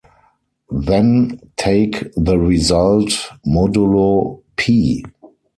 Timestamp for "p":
4.55-5.03